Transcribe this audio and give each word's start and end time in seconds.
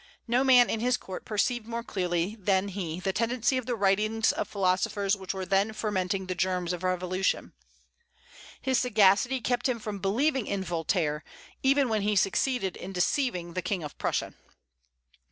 No 0.27 0.43
man 0.43 0.67
in 0.67 0.79
his 0.79 0.97
court 0.97 1.25
perceived 1.25 1.67
more 1.67 1.83
clearly 1.83 2.35
than 2.35 2.69
he 2.69 2.99
the 2.99 3.13
tendency 3.13 3.55
of 3.57 3.67
the 3.67 3.75
writings 3.75 4.31
of 4.31 4.47
philosophers 4.47 5.15
which 5.15 5.31
were 5.31 5.45
then 5.45 5.73
fermenting 5.73 6.25
the 6.25 6.33
germs 6.33 6.73
of 6.73 6.81
revolution. 6.81 7.53
"His 8.59 8.79
sagacity 8.79 9.41
kept 9.41 9.69
him 9.69 9.77
from 9.77 9.99
believing 9.99 10.47
in 10.47 10.63
Voltaire, 10.63 11.23
even 11.61 11.87
when 11.87 12.01
he 12.01 12.15
succeeded 12.15 12.75
in 12.75 12.91
deceiving 12.93 13.53
the 13.53 13.61
King 13.61 13.83
of 13.83 13.95
Prussia." 13.99 14.33